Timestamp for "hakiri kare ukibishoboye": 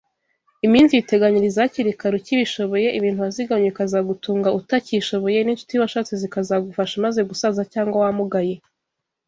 1.65-2.87